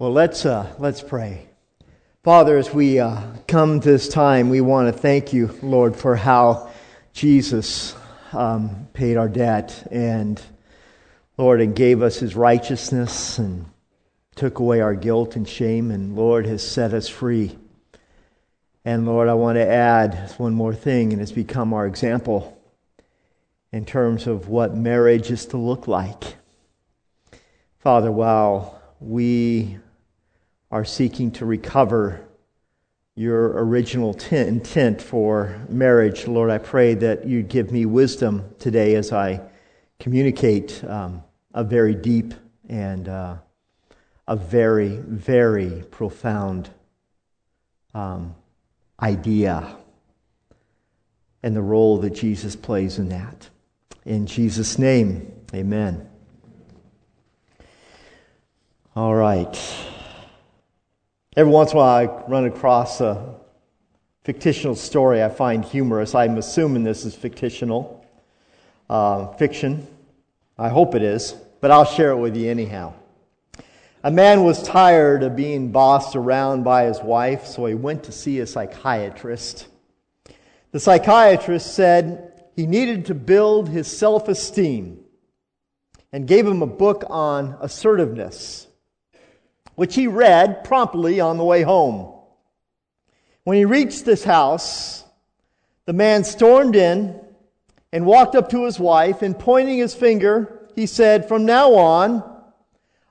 [0.00, 1.48] Well, let's, uh, let's pray.
[2.22, 6.70] Father, as we uh, come this time, we want to thank you, Lord, for how
[7.12, 7.96] Jesus
[8.32, 10.40] um, paid our debt and,
[11.36, 13.66] Lord, and gave us his righteousness and
[14.36, 17.58] took away our guilt and shame, and, Lord, has set us free.
[18.84, 22.56] And, Lord, I want to add one more thing, and it's become our example
[23.72, 26.36] in terms of what marriage is to look like.
[27.80, 29.78] Father, while we
[30.70, 32.28] are seeking to recover
[33.14, 36.28] your original intent for marriage.
[36.28, 39.40] Lord, I pray that you'd give me wisdom today as I
[39.98, 42.34] communicate um, a very deep
[42.68, 43.36] and uh,
[44.28, 46.70] a very, very profound
[47.94, 48.36] um,
[49.00, 49.76] idea
[51.42, 53.48] and the role that Jesus plays in that.
[54.04, 56.08] In Jesus' name, amen.
[58.94, 59.56] All right.
[61.38, 63.36] Every once in a while, I run across a
[64.24, 66.12] fictional story I find humorous.
[66.16, 68.04] I'm assuming this is fictional,
[68.90, 69.86] uh, fiction.
[70.58, 72.92] I hope it is, but I'll share it with you anyhow.
[74.02, 78.10] A man was tired of being bossed around by his wife, so he went to
[78.10, 79.68] see a psychiatrist.
[80.72, 85.04] The psychiatrist said he needed to build his self esteem
[86.12, 88.67] and gave him a book on assertiveness
[89.78, 92.12] which he read promptly on the way home.
[93.44, 95.04] When he reached this house,
[95.84, 97.20] the man stormed in
[97.92, 102.24] and walked up to his wife, and pointing his finger, he said, From now on,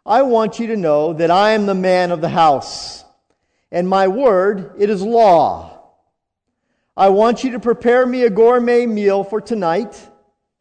[0.06, 3.06] I want you to know that I am the man of the house,
[3.72, 5.94] and my word, it is law.
[6.98, 9.98] I want you to prepare me a gourmet meal for tonight,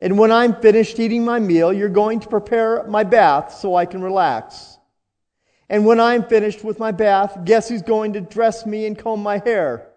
[0.00, 3.86] and when I'm finished eating my meal, you're going to prepare my bath so I
[3.86, 4.75] can relax.
[5.68, 9.22] And when I'm finished with my bath, guess who's going to dress me and comb
[9.22, 9.88] my hair?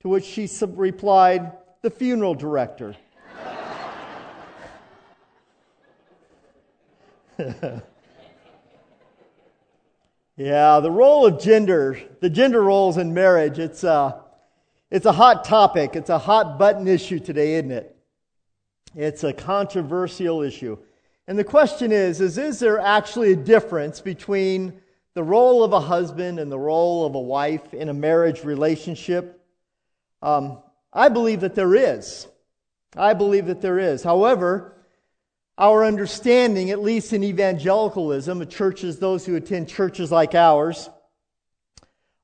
[0.00, 1.52] To which she replied,
[1.82, 2.94] The funeral director.
[10.36, 14.22] yeah, the role of gender, the gender roles in marriage, it's a,
[14.90, 15.94] it's a hot topic.
[15.96, 17.96] It's a hot button issue today, isn't it?
[18.94, 20.78] It's a controversial issue.
[21.26, 24.80] And the question is, is, is there actually a difference between
[25.18, 29.44] the role of a husband and the role of a wife in a marriage relationship?
[30.22, 30.62] Um,
[30.92, 32.28] I believe that there is.
[32.96, 34.04] I believe that there is.
[34.04, 34.76] However,
[35.58, 40.88] our understanding, at least in evangelicalism, of churches, those who attend churches like ours,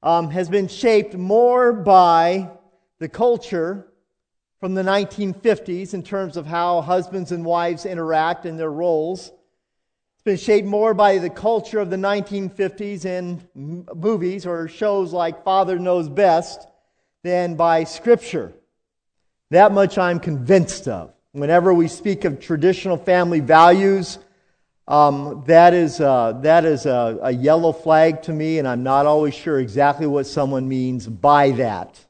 [0.00, 2.48] um, has been shaped more by
[3.00, 3.88] the culture
[4.60, 9.32] from the 1950s in terms of how husbands and wives interact in their roles
[10.24, 15.78] been shaped more by the culture of the 1950s and movies or shows like Father
[15.78, 16.66] Knows Best
[17.22, 18.54] than by Scripture.
[19.50, 21.12] That much I'm convinced of.
[21.32, 24.18] Whenever we speak of traditional family values,
[24.88, 29.34] um, that is, that is a, a yellow flag to me, and I'm not always
[29.34, 32.02] sure exactly what someone means by that.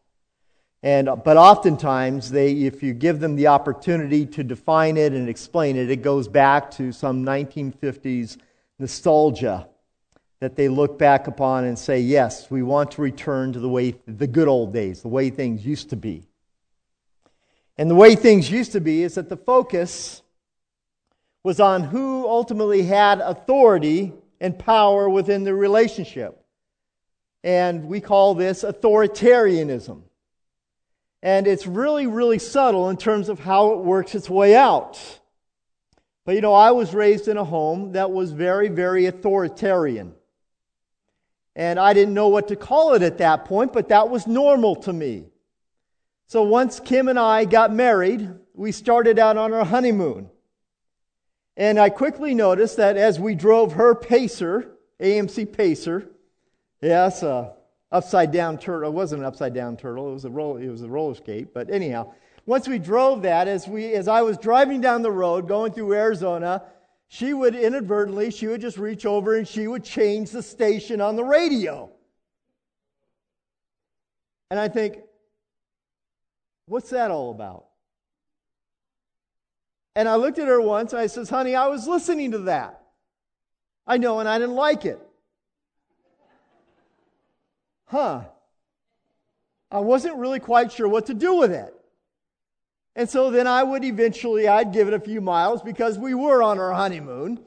[0.85, 5.31] And, uh, but oftentimes, they, if you give them the opportunity to define it and
[5.31, 8.37] explain it, it goes back to some 1950s
[8.79, 9.67] nostalgia
[10.41, 13.95] that they look back upon and say, yes, we want to return to the way,
[14.07, 16.23] the good old days, the way things used to be.
[17.79, 20.21] And the way things used to be is that the focus
[21.43, 26.45] was on who ultimately had authority and power within the relationship.
[27.43, 30.03] And we call this authoritarianism.
[31.25, 35.01] And it's really, really subtle in terms of how it works its way out.
[36.27, 40.15] But you know, I was raised in a home that was very, very authoritarian.
[41.57, 44.77] And I didn't know what to call it at that point, but that was normal
[44.77, 45.25] to me.
[46.27, 50.29] So once Kim and I got married, we started out on our honeymoon.
[51.57, 56.07] And I quickly noticed that as we drove her Pacer, AMC Pacer,
[56.83, 57.53] yes, uh,
[57.95, 58.91] upside down turtle.
[58.91, 60.11] It wasn't an upside down turtle.
[60.11, 61.55] It was a roll, it was a roller skate.
[61.55, 62.13] But anyhow,
[62.45, 65.95] once we drove that, as we as I was driving down the road going through
[65.95, 66.65] Arizona,
[67.07, 71.15] she would inadvertently she would just reach over and she would change the station on
[71.15, 71.89] the radio.
[74.51, 74.99] And I think,
[76.67, 77.67] what's that all about?
[79.97, 82.81] And I looked at her once and I says, honey, I was listening to that.
[83.87, 84.99] I know, and I didn't like it
[87.87, 88.23] huh,
[89.71, 91.75] I wasn't really quite sure what to do with it.
[92.97, 96.43] And so then I would eventually, I'd give it a few miles because we were
[96.43, 97.41] on our honeymoon.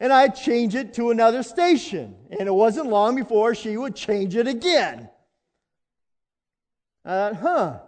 [0.00, 2.14] and I'd change it to another station.
[2.30, 5.08] And it wasn't long before she would change it again.
[7.04, 7.78] I thought, huh.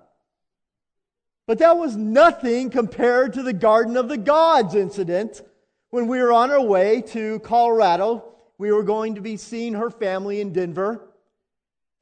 [1.47, 5.43] But that was nothing compared to the Garden of the Gods incident
[5.91, 8.25] when we were on our way to Colorado.
[8.59, 11.10] We were going to be seeing her family in Denver.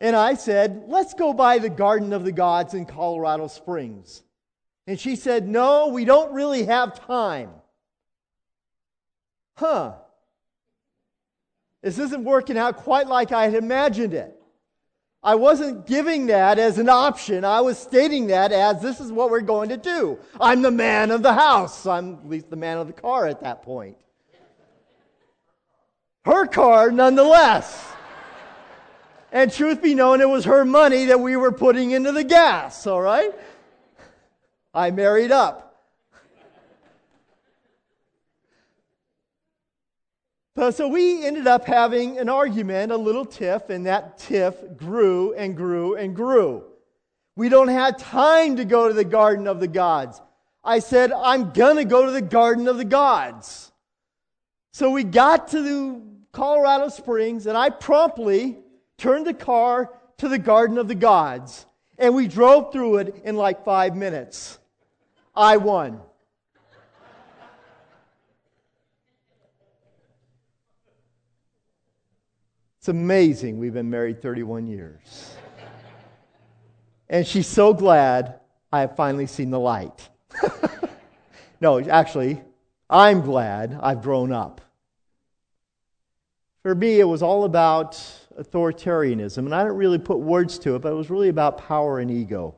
[0.01, 4.23] And I said, let's go by the Garden of the Gods in Colorado Springs.
[4.87, 7.51] And she said, no, we don't really have time.
[9.57, 9.95] Huh.
[11.83, 14.35] This isn't working out quite like I had imagined it.
[15.23, 17.45] I wasn't giving that as an option.
[17.45, 20.19] I was stating that as this is what we're going to do.
[20.41, 21.87] I'm the man of the house.
[21.87, 23.97] I'm at least the man of the car at that point.
[26.25, 27.85] Her car, nonetheless.
[29.31, 32.87] And truth be known, it was her money that we were putting into the gas,
[32.87, 33.33] all right?
[34.73, 35.65] I married up.
[40.57, 45.33] So, so we ended up having an argument, a little tiff, and that tiff grew
[45.35, 46.65] and grew and grew.
[47.37, 50.21] We don't have time to go to the garden of the gods.
[50.65, 53.71] I said, I'm to go to the garden of the gods.
[54.73, 55.63] So we got to
[56.33, 58.59] Colorado Springs, and I promptly
[58.99, 61.65] turned the car to the garden of the gods.
[61.97, 64.59] And we drove through it in like five minutes.
[65.35, 66.01] I won.
[72.79, 75.35] It's amazing we've been married 31 years.
[77.09, 78.41] and she's so glad
[78.73, 80.09] I have finally seen the light.
[81.61, 82.41] no, actually,
[82.89, 84.61] I'm glad I've grown up.
[86.63, 88.03] For me, it was all about
[88.39, 91.99] authoritarianism, and I didn't really put words to it, but it was really about power
[91.99, 92.57] and ego.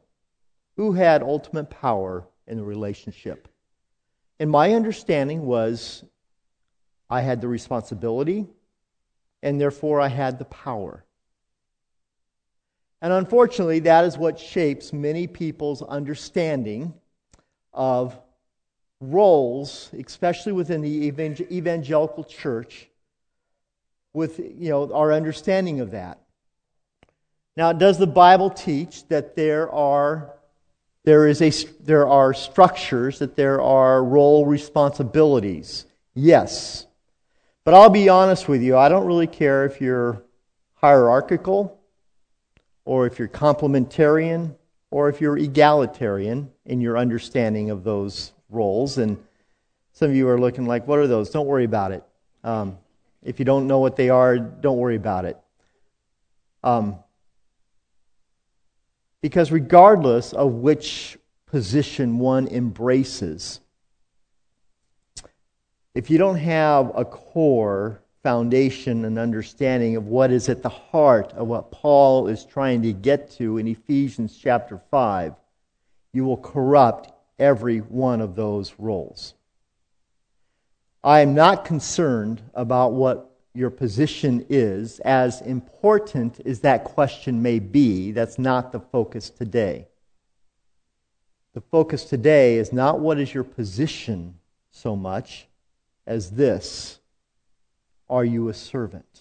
[0.76, 3.48] Who had ultimate power in the relationship?
[4.38, 6.04] And my understanding was
[7.08, 8.46] I had the responsibility,
[9.42, 11.04] and therefore I had the power.
[13.02, 16.92] And unfortunately, that is what shapes many people's understanding
[17.72, 18.18] of
[19.00, 21.06] roles, especially within the
[21.50, 22.89] evangelical church,
[24.12, 26.18] with you know, our understanding of that.
[27.56, 30.34] Now, does the Bible teach that there are,
[31.04, 31.50] there, is a,
[31.82, 35.84] there are structures, that there are role responsibilities?
[36.14, 36.86] Yes.
[37.64, 40.22] But I'll be honest with you, I don't really care if you're
[40.74, 41.78] hierarchical
[42.84, 44.54] or if you're complementarian
[44.90, 48.98] or if you're egalitarian in your understanding of those roles.
[48.98, 49.18] And
[49.92, 51.30] some of you are looking like, what are those?
[51.30, 52.02] Don't worry about it.
[52.42, 52.78] Um,
[53.22, 55.38] if you don't know what they are, don't worry about it.
[56.62, 56.96] Um,
[59.20, 63.60] because regardless of which position one embraces,
[65.94, 71.32] if you don't have a core foundation and understanding of what is at the heart
[71.32, 75.34] of what Paul is trying to get to in Ephesians chapter 5,
[76.12, 79.34] you will corrupt every one of those roles.
[81.02, 87.58] I am not concerned about what your position is, as important as that question may
[87.58, 88.12] be.
[88.12, 89.88] That's not the focus today.
[91.54, 94.34] The focus today is not what is your position
[94.70, 95.46] so much
[96.06, 96.98] as this
[98.08, 99.20] Are you a servant?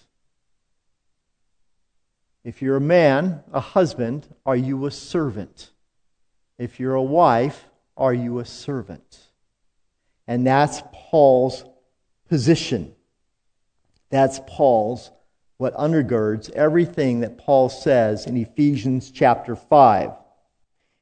[2.44, 5.70] If you're a man, a husband, are you a servant?
[6.58, 7.64] If you're a wife,
[7.96, 9.18] are you a servant?
[10.26, 11.64] And that's Paul's
[12.30, 12.94] position.
[14.08, 15.10] That's Paul's,
[15.58, 20.12] what undergirds everything that Paul says in Ephesians chapter 5.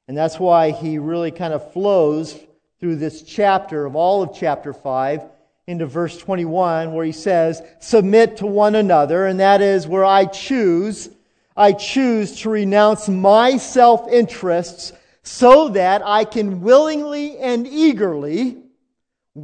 [0.08, 2.36] And that's why he really kind of flows
[2.80, 5.22] through this chapter of all of chapter 5
[5.66, 10.24] into verse 21 where he says, Submit to one another, and that is where I
[10.24, 11.10] choose,
[11.54, 18.62] I choose to renounce my self interests so that I can willingly and eagerly,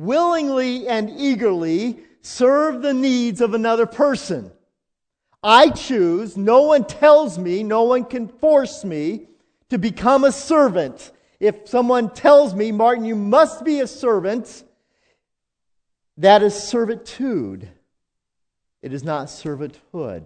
[0.03, 4.51] willingly and eagerly serve the needs of another person.
[5.43, 9.29] I choose, no one tells me, no one can force me
[9.69, 11.13] to become a servant.
[11.39, 14.65] If someone tells me, Martin, you must be a servant,
[16.17, 17.69] that is servitude.
[18.81, 20.25] It is not servanthood.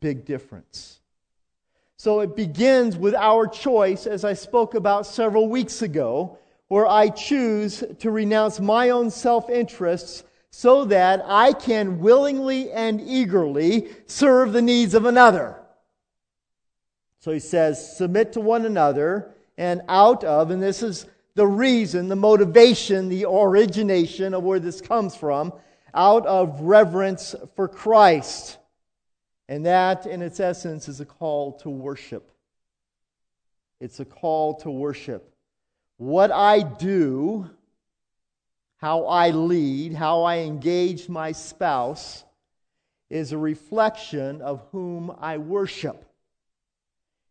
[0.00, 0.98] Big difference.
[1.96, 6.38] So it begins with our choice, as I spoke about several weeks ago,
[6.70, 10.22] where I choose to renounce my own self interests
[10.52, 15.56] so that I can willingly and eagerly serve the needs of another.
[17.18, 22.06] So he says, submit to one another and out of, and this is the reason,
[22.06, 25.52] the motivation, the origination of where this comes from
[25.92, 28.58] out of reverence for Christ.
[29.48, 32.30] And that, in its essence, is a call to worship.
[33.80, 35.34] It's a call to worship.
[36.00, 37.50] What I do,
[38.78, 42.24] how I lead, how I engage my spouse,
[43.10, 46.06] is a reflection of whom I worship.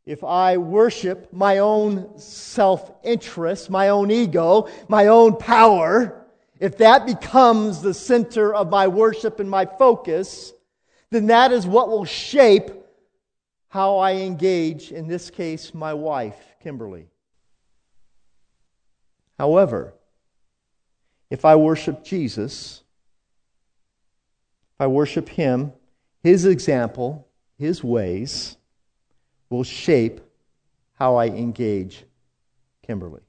[0.05, 6.27] If I worship my own self interest, my own ego, my own power,
[6.59, 10.53] if that becomes the center of my worship and my focus,
[11.09, 12.69] then that is what will shape
[13.69, 17.07] how I engage, in this case, my wife, Kimberly.
[19.39, 19.93] However,
[21.29, 22.84] if I worship Jesus,
[24.75, 25.72] if I worship Him,
[26.22, 27.25] His example,
[27.58, 28.58] His ways
[29.50, 30.19] will shape
[30.96, 32.03] how I engage
[32.86, 33.22] Kimberly.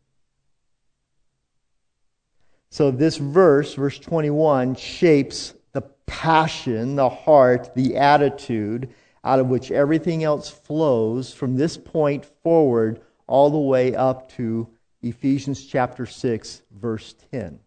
[2.71, 8.91] So, this verse, verse 21, shapes the passion, the heart, the attitude
[9.23, 14.69] out of which everything else flows from this point forward all the way up to
[15.03, 17.59] Ephesians chapter 6, verse 10.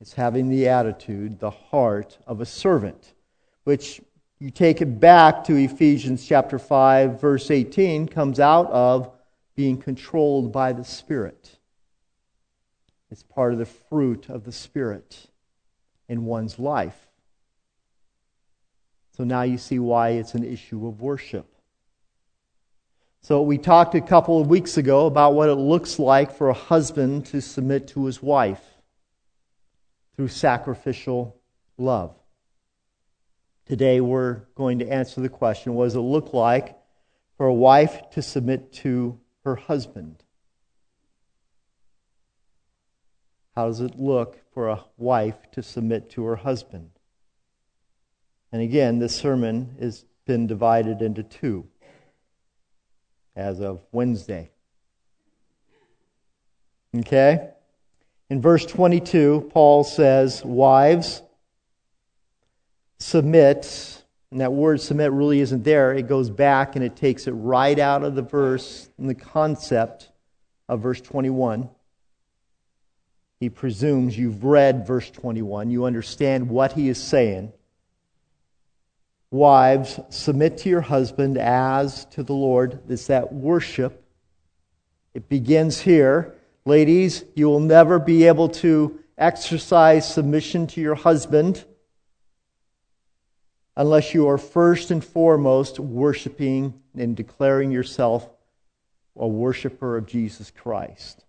[0.00, 3.14] It's having the attitude, the heart of a servant,
[3.64, 4.00] which
[4.38, 9.10] you take it back to Ephesians chapter 5, verse 18, comes out of
[9.54, 11.58] being controlled by the Spirit.
[13.10, 15.26] It's part of the fruit of the Spirit
[16.08, 17.08] in one's life.
[19.16, 21.54] So now you see why it's an issue of worship.
[23.22, 26.54] So we talked a couple of weeks ago about what it looks like for a
[26.54, 28.62] husband to submit to his wife
[30.16, 31.36] through sacrificial
[31.76, 32.16] love.
[33.66, 36.78] Today we're going to answer the question what does it look like
[37.36, 40.24] for a wife to submit to her husband?
[43.54, 46.90] How does it look for a wife to submit to her husband?
[48.50, 51.68] And again, this sermon has been divided into two
[53.36, 54.50] as of Wednesday.
[56.96, 57.50] Okay?
[58.28, 61.22] In verse 22, Paul says, Wives,
[62.98, 63.96] submit.
[64.30, 65.92] And that word submit really isn't there.
[65.92, 70.10] It goes back and it takes it right out of the verse and the concept
[70.68, 71.68] of verse 21.
[73.40, 75.70] He presumes you've read verse 21.
[75.70, 77.52] You understand what he is saying.
[79.30, 82.80] Wives, submit to your husband as to the Lord.
[82.88, 84.04] It's that worship.
[85.14, 86.34] It begins here.
[86.64, 91.64] Ladies, you will never be able to exercise submission to your husband
[93.76, 98.28] unless you are first and foremost worshiping and declaring yourself
[99.16, 101.24] a worshiper of Jesus Christ.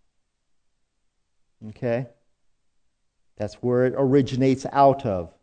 [1.70, 2.08] Okay?
[3.38, 5.34] That's where it originates out of.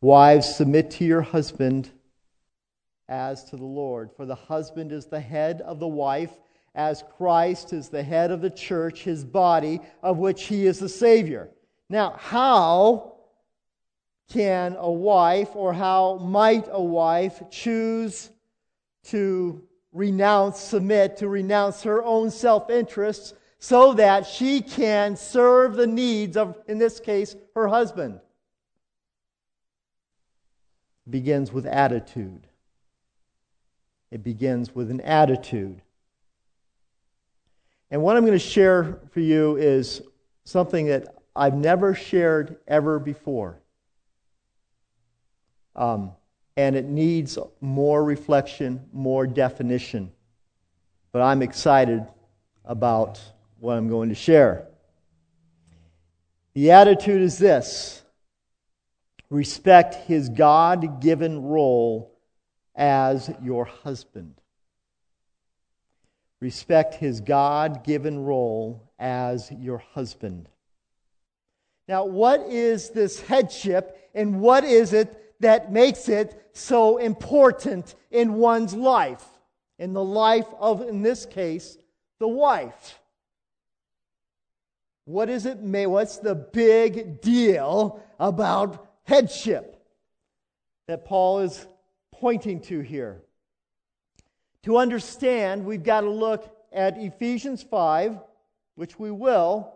[0.00, 1.90] Wives, submit to your husband
[3.08, 4.10] as to the Lord.
[4.16, 6.32] For the husband is the head of the wife,
[6.74, 10.88] as Christ is the head of the church, his body, of which he is the
[10.88, 11.48] Savior.
[11.88, 13.14] Now, how
[14.28, 18.30] can a wife, or how might a wife choose
[19.04, 19.62] to
[19.92, 26.36] renounce, submit, to renounce her own self interests so that she can serve the needs
[26.36, 28.20] of, in this case, her husband.
[31.08, 32.46] Begins with attitude.
[34.10, 35.82] It begins with an attitude.
[37.90, 40.02] And what I'm going to share for you is
[40.44, 43.60] something that I've never shared ever before.
[45.74, 46.12] Um,
[46.56, 50.10] and it needs more reflection, more definition.
[51.12, 52.06] But I'm excited
[52.64, 53.20] about
[53.60, 54.66] what I'm going to share.
[56.54, 58.02] The attitude is this
[59.30, 62.16] respect his God given role
[62.74, 64.34] as your husband.
[66.40, 70.48] Respect his God given role as your husband.
[71.88, 78.34] Now, what is this headship and what is it that makes it so important in
[78.34, 79.24] one's life?
[79.78, 81.78] In the life of, in this case,
[82.18, 82.98] the wife.
[85.04, 85.58] What is it?
[85.58, 89.82] What's the big deal about headship
[90.88, 91.66] that Paul is
[92.12, 93.22] pointing to here?
[94.64, 98.18] To understand, we've got to look at Ephesians 5,
[98.74, 99.72] which we will,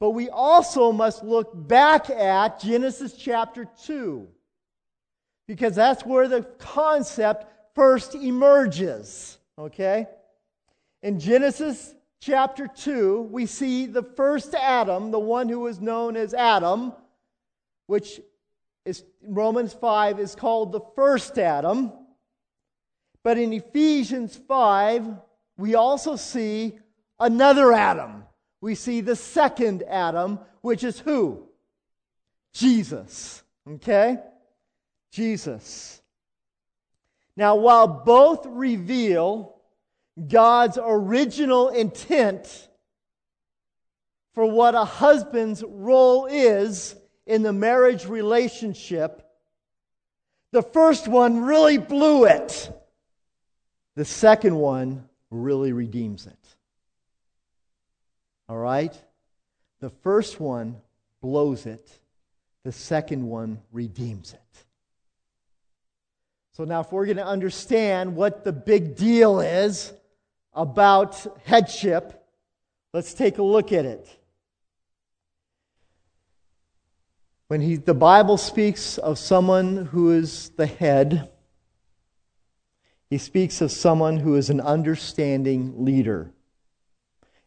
[0.00, 4.26] but we also must look back at Genesis chapter 2,
[5.46, 9.38] because that's where the concept first emerges.
[9.58, 10.08] Okay?
[11.02, 16.32] In Genesis chapter 2, we see the first Adam, the one who was known as
[16.32, 16.92] Adam,
[17.86, 18.20] which
[18.84, 21.92] is Romans 5 is called the first Adam.
[23.22, 25.08] But in Ephesians 5,
[25.56, 26.78] we also see
[27.20, 28.24] another Adam.
[28.60, 31.48] We see the second Adam, which is who?
[32.52, 33.42] Jesus.
[33.68, 34.18] Okay?
[35.10, 36.00] Jesus.
[37.36, 39.56] Now, while both reveal
[40.28, 42.68] God's original intent
[44.34, 46.96] for what a husband's role is
[47.32, 49.26] in the marriage relationship,
[50.50, 52.70] the first one really blew it.
[53.94, 56.56] The second one really redeems it.
[58.50, 58.94] All right?
[59.80, 60.76] The first one
[61.22, 61.98] blows it,
[62.64, 64.64] the second one redeems it.
[66.54, 69.90] So, now if we're going to understand what the big deal is
[70.52, 72.26] about headship,
[72.92, 74.06] let's take a look at it.
[77.52, 81.28] When he, the Bible speaks of someone who is the head,
[83.10, 86.32] he speaks of someone who is an understanding leader.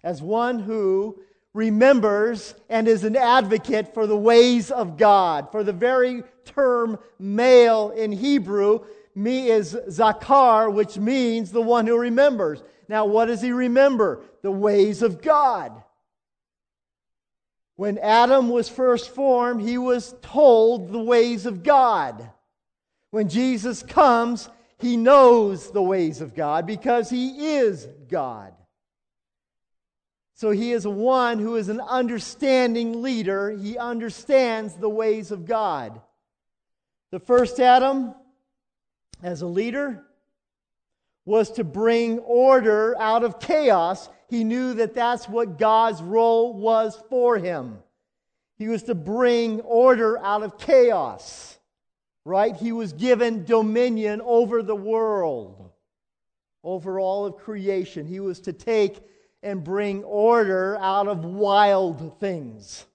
[0.03, 1.19] As one who
[1.55, 5.51] remembers and is an advocate for the ways of God.
[5.51, 8.85] For the very term male in Hebrew
[9.15, 12.62] me is zakar, which means the one who remembers.
[12.88, 14.21] Now, what does he remember?
[14.43, 15.81] The ways of God.
[17.75, 22.29] When Adam was first formed, he was told the ways of God.
[23.12, 28.53] When Jesus comes, he knows the ways of God because he is God.
[30.36, 33.51] So he is one who is an understanding leader.
[33.51, 36.01] He understands the ways of God.
[37.12, 38.13] The first Adam,
[39.24, 40.03] as a leader,
[41.24, 47.01] was to bring order out of chaos he knew that that's what God's role was
[47.10, 47.79] for him.
[48.58, 51.58] He was to bring order out of chaos,
[52.24, 52.55] right?
[52.55, 55.72] He was given dominion over the world,
[56.64, 58.07] over all of creation.
[58.07, 59.00] He was to take
[59.44, 62.85] and bring order out of wild things.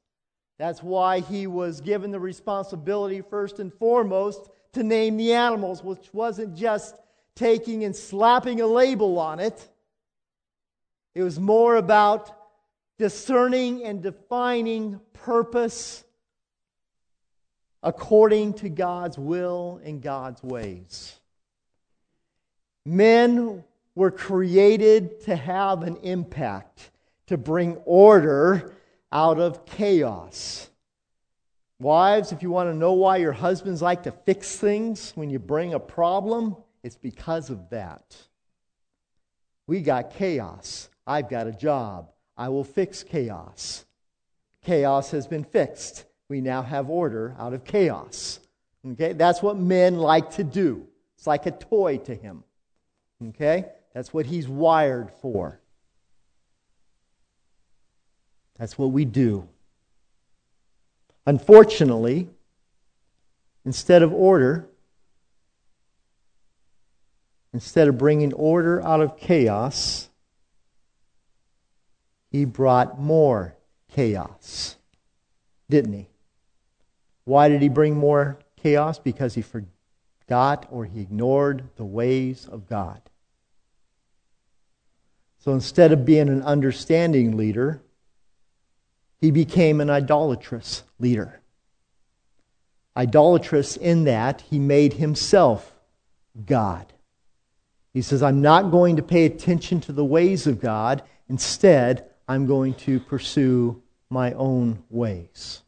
[0.58, 6.12] That's why he was given the responsibility, first and foremost, to name the animals, which
[6.12, 6.96] wasn't just
[7.36, 9.69] taking and slapping a label on it
[11.14, 12.36] it was more about
[12.98, 16.04] discerning and defining purpose
[17.82, 21.18] according to God's will and God's ways.
[22.84, 26.90] Men were created to have an impact,
[27.26, 28.74] to bring order
[29.10, 30.68] out of chaos.
[31.78, 35.38] Wives, if you want to know why your husbands like to fix things when you
[35.38, 38.16] bring a problem, it's because of that.
[39.66, 40.89] We got chaos.
[41.06, 42.10] I've got a job.
[42.36, 43.84] I will fix chaos.
[44.62, 46.04] Chaos has been fixed.
[46.28, 48.40] We now have order out of chaos.
[48.92, 49.12] Okay?
[49.12, 50.86] That's what men like to do.
[51.16, 52.44] It's like a toy to him.
[53.28, 53.66] Okay?
[53.94, 55.60] That's what he's wired for.
[58.58, 59.48] That's what we do.
[61.26, 62.28] Unfortunately,
[63.64, 64.68] instead of order,
[67.52, 70.09] instead of bringing order out of chaos,
[72.30, 73.56] he brought more
[73.92, 74.76] chaos,
[75.68, 76.08] didn't he?
[77.24, 78.98] Why did he bring more chaos?
[78.98, 83.00] Because he forgot or he ignored the ways of God.
[85.38, 87.82] So instead of being an understanding leader,
[89.20, 91.40] he became an idolatrous leader.
[92.96, 95.74] Idolatrous in that he made himself
[96.46, 96.92] God.
[97.92, 101.02] He says, I'm not going to pay attention to the ways of God.
[101.28, 105.62] Instead, I'm going to pursue my own ways.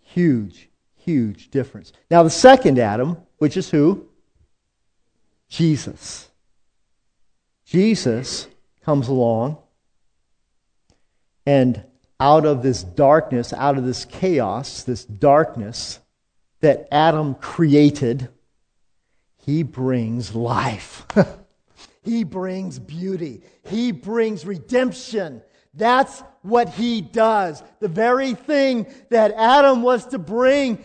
[0.00, 1.92] Huge, huge difference.
[2.10, 4.08] Now, the second Adam, which is who?
[5.50, 6.30] Jesus.
[7.66, 8.48] Jesus
[8.86, 9.58] comes along,
[11.44, 11.84] and
[12.18, 15.98] out of this darkness, out of this chaos, this darkness
[16.60, 18.30] that Adam created,
[19.44, 21.06] he brings life.
[22.02, 23.42] He brings beauty.
[23.62, 25.42] He brings redemption.
[25.74, 27.62] That's what he does.
[27.80, 30.84] The very thing that Adam was to bring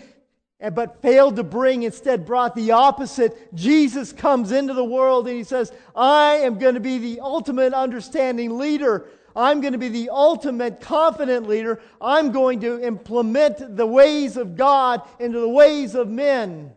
[0.60, 3.54] eh, but failed to bring, instead brought the opposite.
[3.56, 7.74] Jesus comes into the world and he says, I am going to be the ultimate
[7.74, 9.08] understanding leader.
[9.36, 11.82] I'm going to be the ultimate confident leader.
[12.00, 16.72] I'm going to implement the ways of God into the ways of men.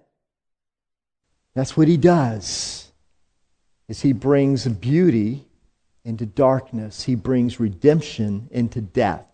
[1.55, 2.88] That's what he does
[3.89, 5.47] is he brings beauty
[6.05, 9.27] into darkness, he brings redemption into death.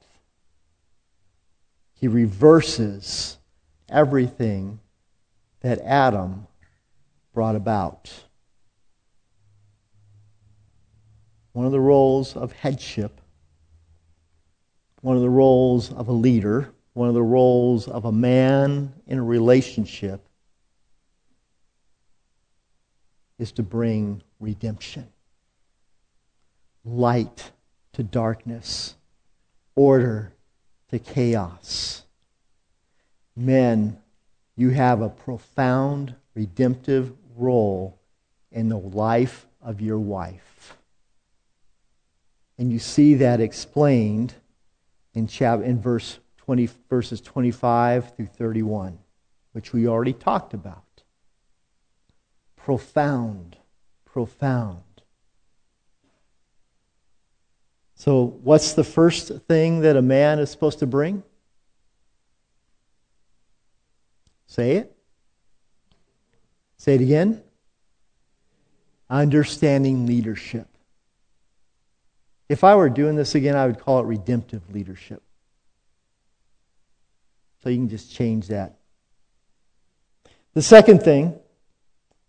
[1.95, 3.38] He reverses
[3.88, 4.81] everything
[5.61, 6.47] that Adam
[7.33, 8.12] brought about.
[11.53, 13.21] One of the roles of headship,
[15.01, 19.19] one of the roles of a leader, one of the roles of a man in
[19.19, 20.27] a relationship
[23.38, 25.09] is to bring redemption,
[26.85, 27.51] light
[27.95, 28.95] to darkness,
[29.75, 30.33] order
[30.91, 32.05] to chaos.
[33.35, 33.99] Men,
[34.57, 37.99] you have a profound redemptive role
[38.53, 40.77] in the life of your wife.
[42.59, 44.35] And you see that explained
[45.15, 48.99] in, chap- in verse 20, verses 25 through 31,
[49.53, 51.03] which we already talked about.
[52.57, 53.57] Profound,
[54.14, 54.85] profound.
[57.96, 61.24] So, what's the first thing that a man is supposed to bring?
[64.46, 64.96] Say it.
[66.77, 67.42] Say it again.
[69.11, 70.68] Understanding leadership.
[72.48, 75.24] If I were doing this again, I would call it redemptive leadership.
[77.64, 78.79] So you can just change that.
[80.53, 81.35] The second thing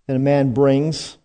[0.08, 1.20] that a man brings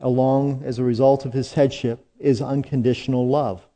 [0.00, 3.66] along as a result of his headship is unconditional love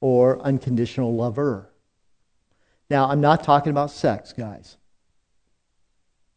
[0.00, 1.68] or unconditional lover.
[2.88, 4.76] Now, I'm not talking about sex, guys.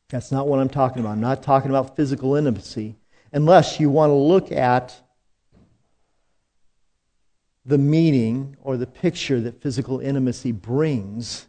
[0.10, 1.12] That's not what I'm talking about.
[1.12, 2.95] I'm not talking about physical intimacy,
[3.32, 4.95] unless you want to look at
[7.65, 11.47] the meaning or the picture that physical intimacy brings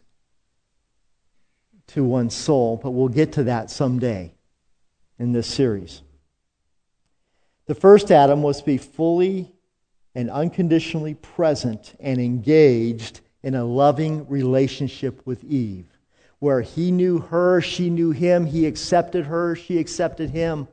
[1.87, 4.33] to one's soul, but we'll get to that someday
[5.19, 6.01] in this series.
[7.67, 9.51] The first Adam was to be fully
[10.15, 15.85] and unconditionally present and engaged in a loving relationship with Eve,
[16.39, 20.67] where he knew her, she knew him, he accepted her, she accepted him.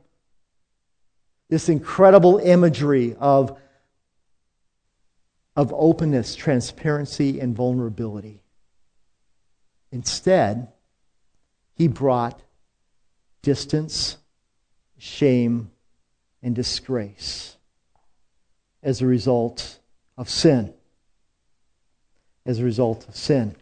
[1.49, 3.57] This incredible imagery of,
[5.55, 8.41] of openness, transparency, and vulnerability.
[9.91, 10.69] Instead,
[11.73, 12.41] he brought
[13.41, 14.17] distance,
[14.97, 15.71] shame,
[16.45, 17.57] and disgrace
[18.83, 19.79] as a result
[20.15, 20.71] of sin.
[22.45, 23.55] As a result of sin.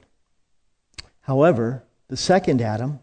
[1.22, 3.00] However, the second Adam,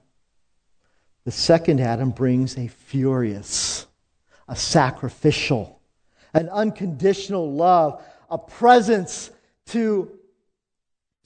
[1.25, 3.87] the second Adam brings a furious,
[4.47, 5.81] a sacrificial,
[6.35, 9.31] an unconditional love, a presence
[9.69, 10.13] to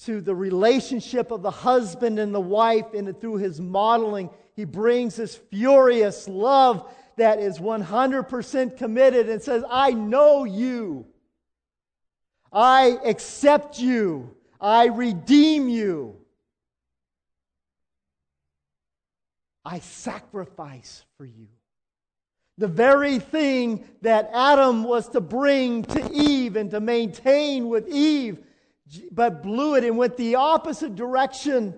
[0.05, 5.17] to the relationship of the husband and the wife, and through his modeling, he brings
[5.17, 11.07] this furious love that is 100% committed and says, I know you.
[12.53, 14.37] I accept you.
[14.61, 16.17] I redeem you.
[19.65, 21.49] I sacrifice for you.
[22.59, 28.39] The very thing that Adam was to bring to Eve and to maintain with Eve,
[29.11, 31.75] but blew it and went the opposite direction.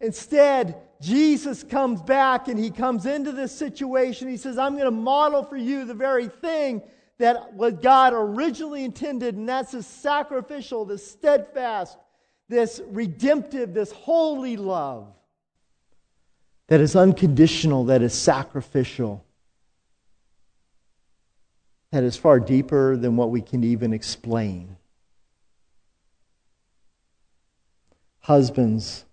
[0.00, 4.28] Instead, Jesus comes back and he comes into this situation.
[4.28, 6.82] He says, I'm going to model for you the very thing
[7.18, 11.96] that what God originally intended, and that's this sacrificial, this steadfast,
[12.48, 15.08] this redemptive, this holy love
[16.68, 19.24] that is unconditional, that is sacrificial,
[21.90, 24.76] that is far deeper than what we can even explain.
[28.20, 29.05] Husbands,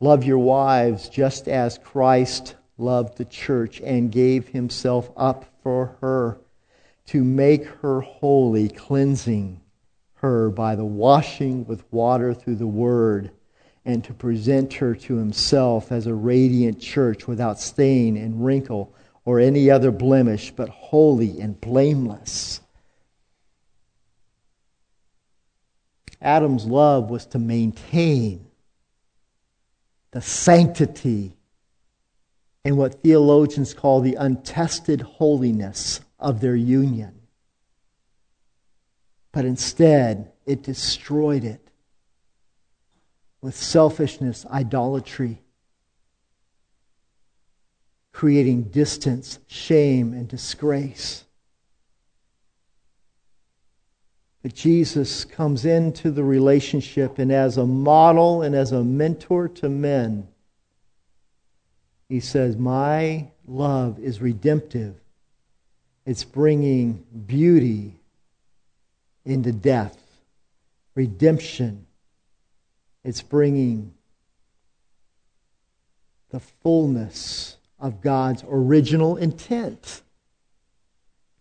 [0.00, 6.38] Love your wives just as Christ loved the church and gave himself up for her
[7.06, 9.60] to make her holy, cleansing
[10.16, 13.30] her by the washing with water through the word,
[13.84, 18.92] and to present her to himself as a radiant church without stain and wrinkle
[19.24, 22.60] or any other blemish, but holy and blameless.
[26.20, 28.45] Adam's love was to maintain
[30.16, 31.36] the sanctity
[32.64, 37.20] and what theologians call the untested holiness of their union.
[39.30, 41.68] But instead, it destroyed it
[43.42, 45.42] with selfishness, idolatry,
[48.10, 51.25] creating distance, shame, and disgrace.
[54.46, 59.68] But Jesus comes into the relationship and as a model and as a mentor to
[59.68, 60.28] men,
[62.08, 64.94] he says, My love is redemptive.
[66.04, 67.94] It's bringing beauty
[69.24, 69.98] into death,
[70.94, 71.84] redemption.
[73.02, 73.94] It's bringing
[76.30, 80.02] the fullness of God's original intent.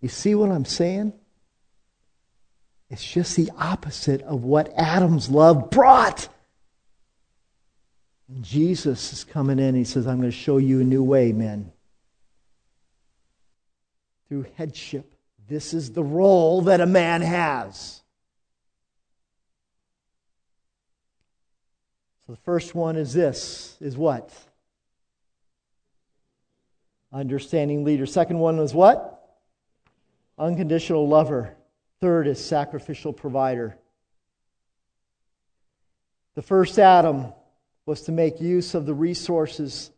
[0.02, 1.14] You see what I'm saying?
[2.90, 6.30] It's just the opposite of what Adam's love brought.
[8.28, 9.76] And Jesus is coming in.
[9.76, 11.72] He says, I'm going to show you a new way, men.
[14.28, 15.14] Through headship.
[15.48, 18.02] This is the role that a man has.
[22.26, 24.32] So the first one is this is what?
[27.14, 28.08] Understanding leader.
[28.08, 29.38] Second one is what?
[30.40, 31.56] Unconditional lover.
[32.02, 33.78] Third is sacrificial provider.
[36.36, 37.34] The first Adam
[37.86, 39.92] was to make use of the resources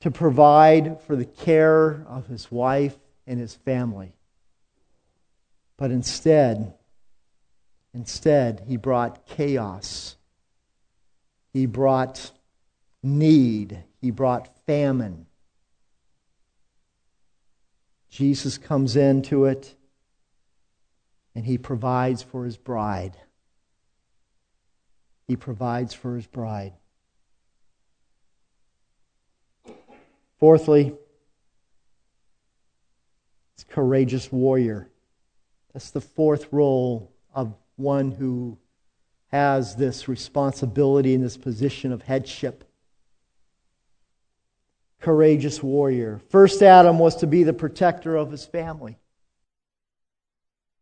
[0.00, 4.12] to provide for the care of his wife and his family.
[5.76, 6.74] But instead,
[7.94, 10.16] instead, he brought chaos.
[11.52, 12.32] He brought
[13.02, 13.82] need.
[14.00, 15.26] He brought famine.
[18.10, 19.74] Jesus comes into it
[21.34, 23.16] and he provides for his bride.
[25.28, 26.72] He provides for his bride.
[30.38, 30.94] Fourthly,
[33.54, 34.88] it's courageous warrior.
[35.72, 38.58] That's the fourth role of one who
[39.28, 42.64] has this responsibility and this position of headship.
[45.00, 46.20] Courageous warrior.
[46.28, 48.98] First Adam was to be the protector of his family.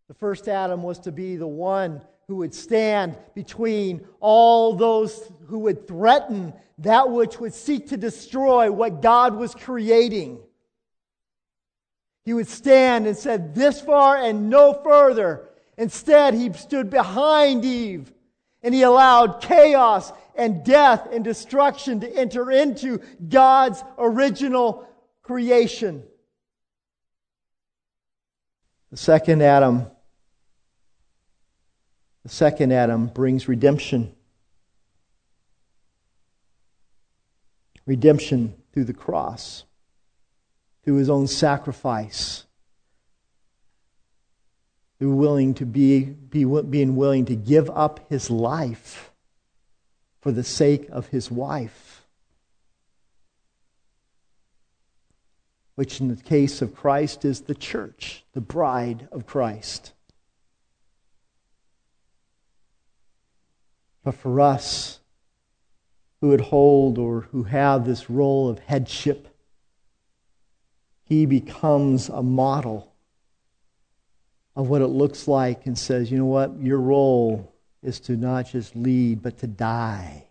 [0.09, 5.61] The first Adam was to be the one who would stand between all those who
[5.61, 10.38] would threaten that which would seek to destroy what God was creating.
[12.25, 15.49] He would stand and said, This far and no further.
[15.77, 18.12] Instead, he stood behind Eve
[18.62, 24.87] and he allowed chaos and death and destruction to enter into God's original
[25.23, 26.03] creation.
[28.90, 29.87] The second Adam
[32.29, 34.14] the second Adam brings redemption.
[37.87, 39.64] Redemption through the cross,
[40.85, 42.45] through his own sacrifice,
[44.99, 49.11] through willing to be, be being willing to give up his life
[50.21, 52.07] for the sake of his wife.
[55.77, 59.95] Which, in the case of Christ, is the church, the bride of Christ.
[64.05, 65.01] But for us
[66.21, 69.29] who would hold or who have this role of headship,
[71.05, 72.93] he becomes a model
[74.57, 76.61] of what it looks like and says, you know what?
[76.61, 80.27] Your role is to not just lead, but to die.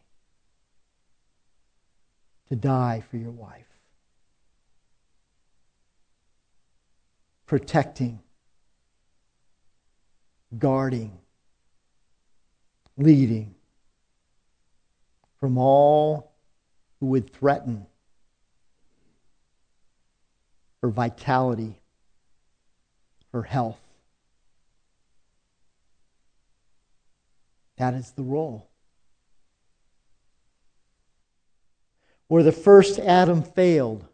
[2.49, 3.65] To die for your wife.
[7.45, 8.19] Protecting,
[10.57, 11.17] guarding,
[12.97, 13.55] leading
[15.39, 16.31] from all
[16.99, 17.85] who would threaten
[20.81, 21.79] her vitality,
[23.33, 23.79] her health.
[27.77, 28.67] That is the role.
[32.27, 34.05] Where the first Adam failed,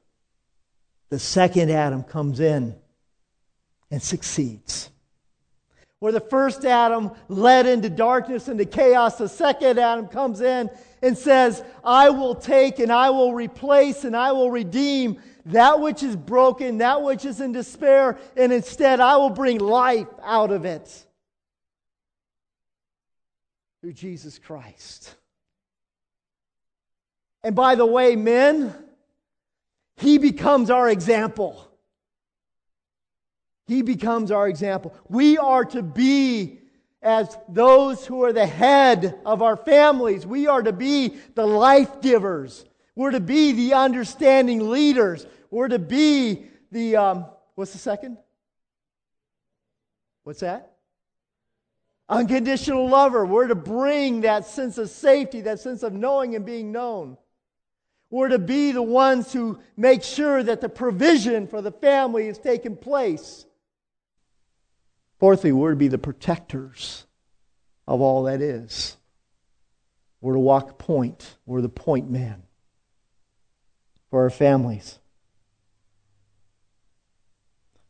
[1.10, 2.76] the second Adam comes in
[3.90, 4.90] and succeeds.
[6.00, 10.70] Where the first Adam led into darkness, and into chaos, the second Adam comes in
[11.04, 16.02] and says, I will take and I will replace and I will redeem that which
[16.02, 20.64] is broken, that which is in despair, and instead I will bring life out of
[20.64, 21.06] it
[23.82, 25.14] through Jesus Christ.
[27.44, 28.74] And by the way, men,
[29.98, 31.70] he becomes our example.
[33.68, 34.96] He becomes our example.
[35.10, 36.62] We are to be
[37.04, 40.26] as those who are the head of our families.
[40.26, 42.66] We are to be the life givers.
[42.96, 45.26] We're to be the understanding leaders.
[45.52, 48.18] We're to be the, um, what's the second?
[50.24, 50.72] What's that?
[52.10, 53.26] Unconditional lover.
[53.26, 57.18] We're to bring that sense of safety, that sense of knowing and being known.
[58.10, 62.38] We're to be the ones who make sure that the provision for the family is
[62.38, 63.46] taking place.
[65.24, 67.06] Fourthly, we're to be the protectors
[67.88, 68.98] of all that is.
[70.20, 71.38] We're to walk point.
[71.46, 72.44] We're the point man
[74.10, 75.00] for our families.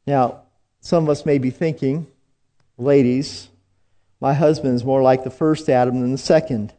[0.05, 0.43] Now,
[0.79, 2.05] Some of us may be thinking,
[2.77, 3.49] ladies,
[4.21, 6.71] my husband is more like the first Adam than the second.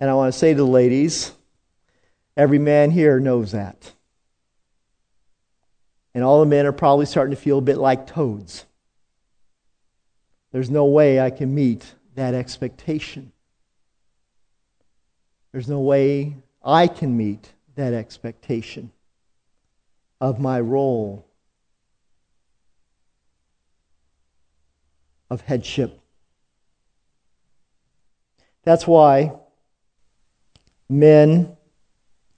[0.00, 1.30] And I want to say to the ladies,
[2.36, 3.92] every man here knows that.
[6.14, 8.64] And all the men are probably starting to feel a bit like toads.
[10.54, 13.32] There's no way I can meet that expectation.
[15.50, 18.92] There's no way I can meet that expectation
[20.20, 21.26] of my role
[25.28, 26.00] of headship.
[28.62, 29.32] That's why
[30.88, 31.56] men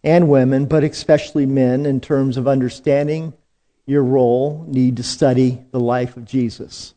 [0.02, 3.34] and women, but especially men, in terms of understanding
[3.84, 6.94] your role, need to study the life of Jesus.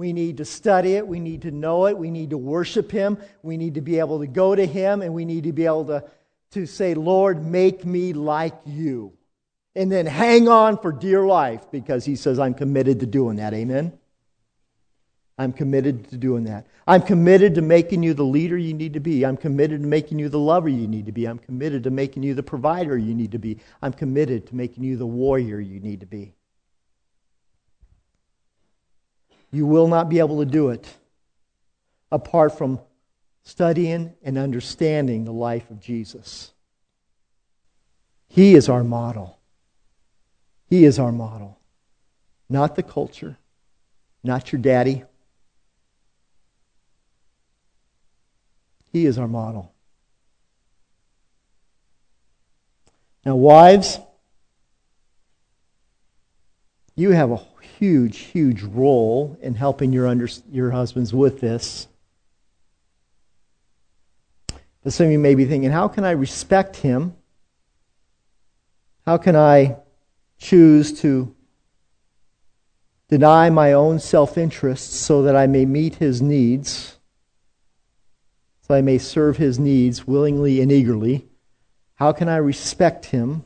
[0.00, 1.06] We need to study it.
[1.06, 1.98] We need to know it.
[1.98, 3.18] We need to worship Him.
[3.42, 5.84] We need to be able to go to Him and we need to be able
[5.84, 6.04] to,
[6.52, 9.12] to say, Lord, make me like you.
[9.76, 13.52] And then hang on for dear life because He says, I'm committed to doing that.
[13.52, 13.92] Amen?
[15.36, 16.66] I'm committed to doing that.
[16.86, 19.26] I'm committed to making you the leader you need to be.
[19.26, 21.26] I'm committed to making you the lover you need to be.
[21.26, 23.58] I'm committed to making you the provider you need to be.
[23.82, 26.32] I'm committed to making you the warrior you need to be.
[29.50, 30.86] You will not be able to do it
[32.12, 32.80] apart from
[33.42, 36.52] studying and understanding the life of Jesus.
[38.28, 39.38] He is our model.
[40.68, 41.58] He is our model.
[42.48, 43.38] Not the culture,
[44.22, 45.04] not your daddy,
[48.92, 49.72] He is our model.
[53.24, 53.98] Now, wives,
[56.96, 57.36] you have a
[57.80, 61.88] huge, huge role in helping your, under, your husbands with this.
[64.84, 67.16] But some of you may be thinking, how can I respect him?
[69.04, 69.76] How can I
[70.38, 71.34] choose to
[73.08, 76.98] deny my own self interest so that I may meet his needs?
[78.70, 81.26] so I may serve his needs willingly and eagerly?
[81.96, 83.44] How can I respect him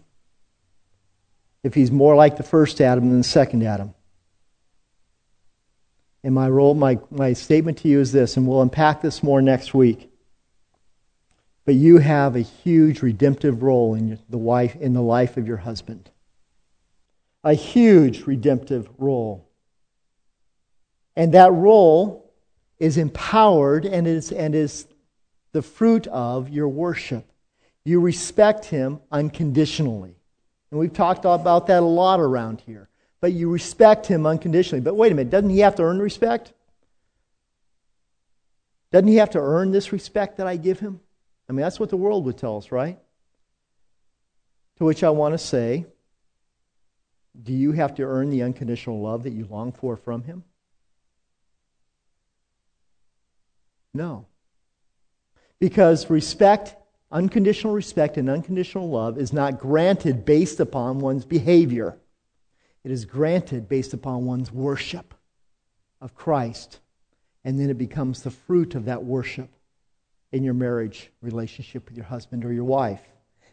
[1.63, 3.95] if he's more like the first Adam than the second Adam?
[6.25, 9.43] And my role, my, my statement to you is this, and we'll unpack this more
[9.43, 10.11] next week.
[11.67, 15.59] But you have a huge redemptive role in the wife in the life of your
[15.59, 16.11] husband.
[17.45, 19.47] A huge redemptive role.
[21.15, 22.33] And that role
[22.79, 24.87] is empowered and is, and is
[25.53, 27.31] the fruit of your worship.
[27.85, 30.17] You respect him unconditionally.
[30.71, 32.89] And we've talked about that a lot around here.
[33.25, 34.83] But you respect him unconditionally.
[34.83, 36.53] But wait a minute, doesn't he have to earn respect?
[38.93, 41.01] Doesn't he have to earn this respect that I give him?
[41.49, 42.99] I mean, that's what the world would tell us, right?
[44.77, 45.87] To which I want to say,
[47.43, 50.45] do you have to earn the unconditional love that you long for from him?
[53.95, 54.27] No.
[55.59, 56.77] Because respect,
[57.11, 61.97] unconditional respect, and unconditional love is not granted based upon one's behavior,
[62.85, 65.15] it is granted based upon one's worship
[66.01, 66.81] of Christ.
[67.45, 69.51] And then it becomes the fruit of that worship
[70.33, 73.03] in your marriage relationship with your husband or your wife.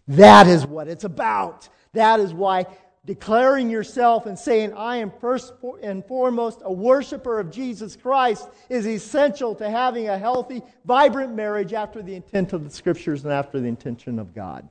[0.08, 1.70] That is what it's about.
[1.94, 2.66] That is why
[3.06, 8.86] declaring yourself and saying, I am first and foremost a worshiper of Jesus Christ, is
[8.86, 13.60] essential to having a healthy, vibrant marriage after the intent of the Scriptures and after
[13.60, 14.70] the intention of God.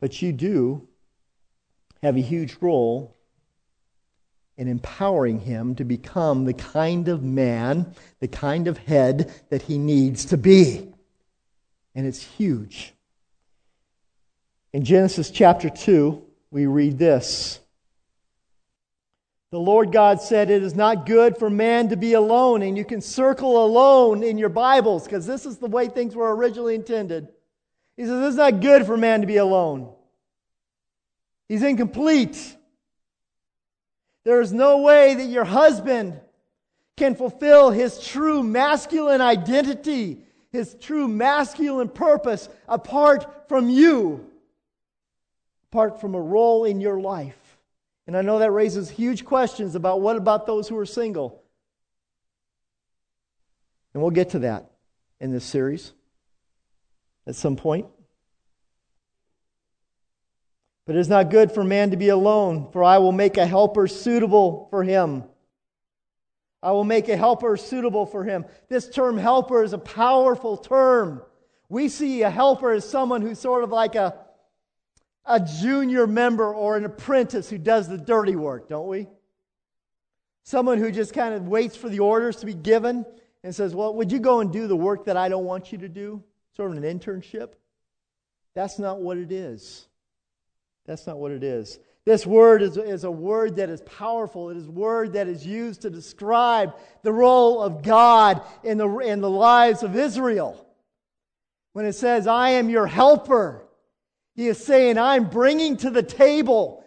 [0.00, 0.88] But you do
[2.02, 3.16] have a huge role
[4.58, 9.78] in empowering him to become the kind of man, the kind of head that he
[9.78, 10.92] needs to be.
[11.94, 12.92] And it's huge.
[14.72, 17.60] In Genesis chapter 2, we read this
[19.52, 22.62] The Lord God said, It is not good for man to be alone.
[22.62, 26.34] And you can circle alone in your Bibles because this is the way things were
[26.34, 27.28] originally intended.
[27.96, 29.94] He says, It's not good for man to be alone.
[31.48, 32.56] He's incomplete.
[34.24, 36.20] There is no way that your husband
[36.96, 44.28] can fulfill his true masculine identity, his true masculine purpose apart from you
[45.70, 47.58] apart from a role in your life.
[48.06, 51.42] And I know that raises huge questions about what about those who are single?
[53.92, 54.70] And we'll get to that
[55.20, 55.92] in this series
[57.26, 57.86] at some point.
[60.88, 63.44] But it is not good for man to be alone, for I will make a
[63.44, 65.22] helper suitable for him.
[66.62, 68.46] I will make a helper suitable for him.
[68.70, 71.20] This term helper is a powerful term.
[71.68, 74.18] We see a helper as someone who's sort of like a
[75.26, 79.08] a junior member or an apprentice who does the dirty work, don't we?
[80.44, 83.04] Someone who just kind of waits for the orders to be given
[83.44, 85.76] and says, Well, would you go and do the work that I don't want you
[85.76, 86.24] to do?
[86.56, 87.50] Sort of an internship.
[88.54, 89.87] That's not what it is.
[90.88, 91.78] That's not what it is.
[92.06, 94.48] This word is, is a word that is powerful.
[94.48, 98.88] It is a word that is used to describe the role of God in the,
[99.00, 100.66] in the lives of Israel.
[101.74, 103.68] When it says, I am your helper,
[104.34, 106.82] he is saying, I'm bringing to the table,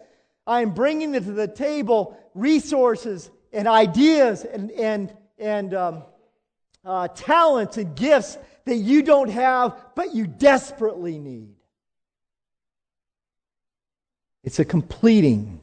[0.48, 6.02] I'm bringing to the table resources and ideas and, and, and um,
[6.84, 11.54] uh, talents and gifts that you don't have, but you desperately need.
[14.44, 15.60] It's a completing.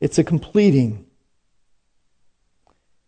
[0.00, 1.06] It's a completing.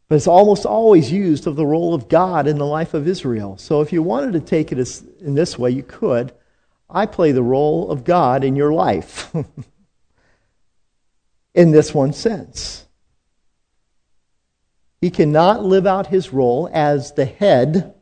[0.08, 3.56] But it's almost always used of the role of God in the life of Israel.
[3.56, 6.32] So if you wanted to take it as, in this way, you could.
[6.90, 9.34] I play the role of God in your life.
[11.54, 12.86] in this one sense.
[15.00, 17.94] He cannot live out his role as the head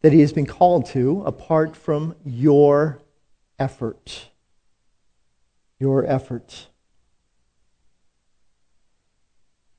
[0.00, 3.02] that he has been called to apart from your
[3.58, 4.27] effort.
[5.78, 6.68] Your effort.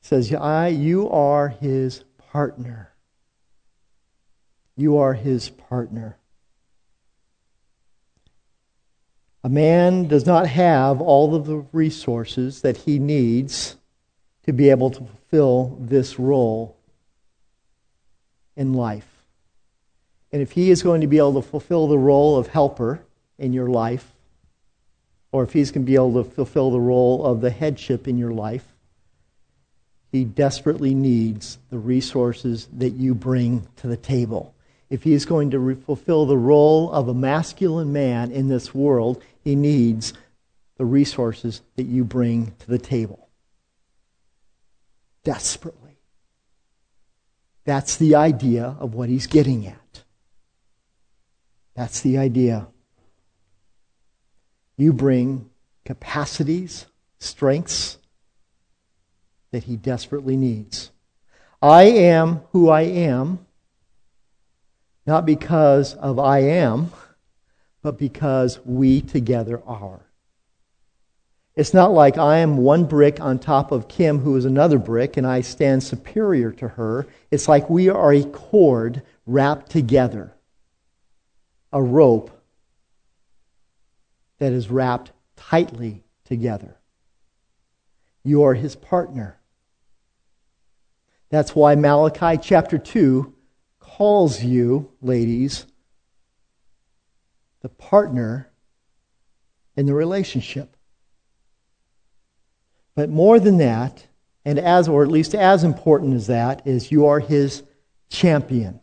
[0.09, 2.91] says, I, you are his partner.
[4.75, 6.17] You are his partner.
[9.43, 13.75] A man does not have all of the resources that he needs
[14.47, 16.75] to be able to fulfill this role
[18.55, 19.07] in life.
[20.31, 23.05] And if he is going to be able to fulfill the role of helper
[23.37, 24.11] in your life,
[25.31, 28.17] or if he's going to be able to fulfill the role of the headship in
[28.17, 28.65] your life,
[30.11, 34.55] he desperately needs the resources that you bring to the table.
[34.89, 38.73] If he is going to re- fulfill the role of a masculine man in this
[38.73, 40.13] world, he needs
[40.77, 43.29] the resources that you bring to the table.
[45.23, 45.99] Desperately.
[47.65, 50.03] That's the idea of what he's getting at.
[51.75, 52.67] That's the idea.
[54.79, 55.49] You bring
[55.83, 56.85] capacities,
[57.19, 57.97] strengths
[59.51, 60.91] that he desperately needs.
[61.61, 63.45] I am who I am,
[65.05, 66.93] not because of I am,
[67.81, 69.99] but because we together are.
[71.57, 75.17] It's not like I am one brick on top of Kim, who is another brick,
[75.17, 77.05] and I stand superior to her.
[77.31, 80.33] It's like we are a cord wrapped together,
[81.73, 82.38] a rope
[84.39, 86.77] that is wrapped tightly together.
[88.23, 89.39] You are his partner.
[91.29, 93.33] That's why Malachi chapter 2
[93.79, 95.65] calls you, ladies,
[97.61, 98.49] the partner
[99.75, 100.75] in the relationship.
[102.95, 104.07] But more than that,
[104.43, 107.63] and as, or at least as important as that, is you are his
[108.09, 108.79] champion.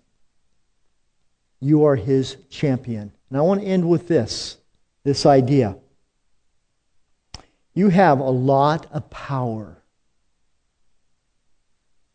[1.61, 3.13] You are his champion.
[3.29, 4.59] And I want to end with this
[5.07, 5.77] this idea.
[7.75, 9.81] You have a lot of power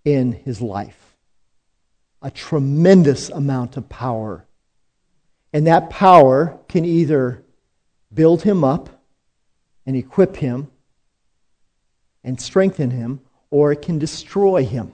[0.03, 1.15] in his life,
[2.21, 4.45] a tremendous amount of power.
[5.53, 7.45] And that power can either
[8.13, 8.89] build him up
[9.85, 10.69] and equip him
[12.25, 14.93] and strengthen him, or it can destroy him.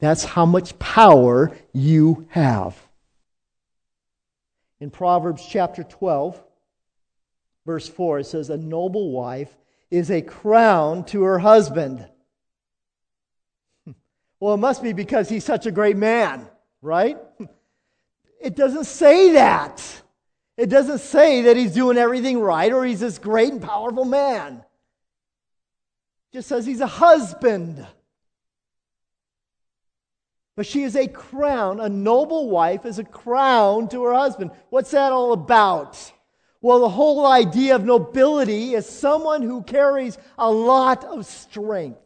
[0.00, 2.83] That's how much power you have
[4.80, 6.42] in Proverbs chapter 12,
[7.66, 9.56] verse 4, it says, A noble wife
[9.90, 12.06] is a crown to her husband.
[14.40, 16.46] Well, it must be because he's such a great man,
[16.82, 17.16] right?
[18.40, 19.82] It doesn't say that.
[20.58, 24.62] It doesn't say that he's doing everything right or he's this great and powerful man.
[26.30, 27.86] It just says he's a husband.
[30.56, 31.80] But she is a crown.
[31.80, 34.52] A noble wife is a crown to her husband.
[34.70, 36.12] What's that all about?
[36.60, 42.00] Well, the whole idea of nobility is someone who carries a lot of strength.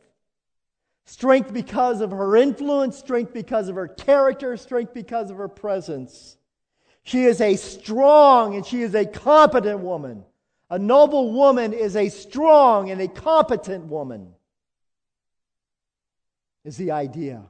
[1.05, 6.37] Strength because of her influence, strength because of her character, strength because of her presence.
[7.03, 10.25] She is a strong and she is a competent woman.
[10.71, 14.35] A noble woman is a strong and a competent woman,
[16.65, 17.45] is the idea.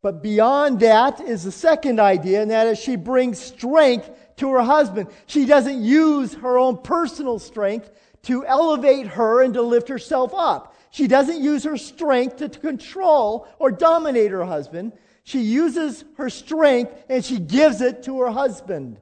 [0.00, 4.62] But beyond that is the second idea, and that is she brings strength to her
[4.62, 5.08] husband.
[5.26, 7.90] She doesn't use her own personal strength
[8.22, 10.76] to elevate her and to lift herself up.
[10.90, 14.92] She doesn't use her strength to, control or dominate her husband.
[15.24, 19.00] She uses her strength and she gives it to her husband.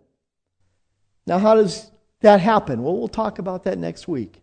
[1.26, 1.90] Now, how does
[2.20, 2.82] that happen?
[2.82, 4.42] Well, we'll talk about that next week.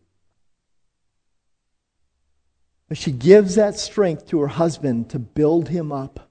[2.87, 6.29] But she gives that strength to her husband to build him up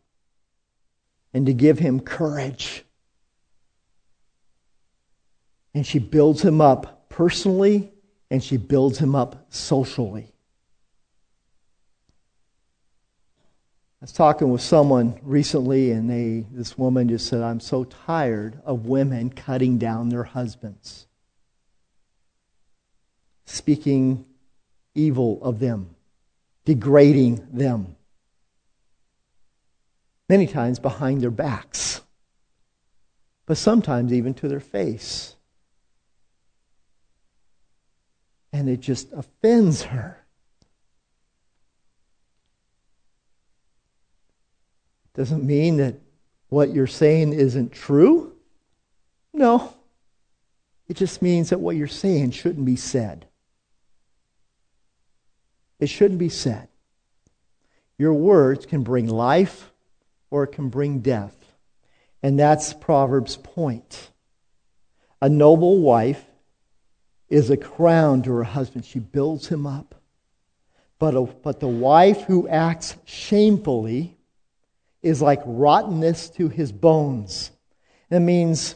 [1.35, 2.85] and to give him courage.
[5.74, 7.93] And she builds him up personally
[8.30, 10.33] and she builds him up socially.
[14.01, 18.61] I was talking with someone recently, and they, this woman just said, I'm so tired
[18.64, 21.07] of women cutting down their husbands,
[23.45, 24.24] speaking
[24.97, 25.95] evil of them,
[26.64, 27.95] degrading them,
[30.33, 32.01] many times behind their backs,
[33.45, 35.37] but sometimes even to their face.
[38.51, 40.24] And it just offends her.
[45.14, 45.97] Doesn't mean that
[46.49, 48.33] what you're saying isn't true.
[49.35, 49.74] No.
[50.89, 53.26] It just means that what you're saying shouldn't be said.
[55.78, 56.68] It shouldn't be said.
[57.99, 59.72] Your words can bring life
[60.33, 61.37] or it can bring death.
[62.22, 64.11] And that's Proverbs' point.
[65.20, 66.24] A noble wife
[67.28, 68.87] is a crown to her husband.
[68.87, 69.95] She builds him up.
[70.99, 74.16] But, a, but the wife who acts shamefully
[75.03, 77.51] is like rottenness to his bones.
[78.09, 78.74] That means,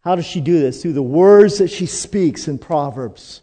[0.00, 0.80] how does she do this?
[0.80, 3.42] Through the words that she speaks in Proverbs.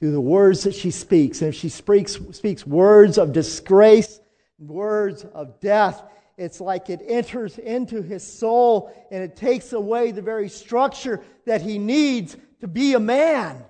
[0.00, 1.40] Through the words that she speaks.
[1.40, 4.20] And if she speaks, speaks words of disgrace,
[4.58, 6.02] words of death,
[6.36, 11.62] it's like it enters into his soul and it takes away the very structure that
[11.62, 13.64] he needs to be a man.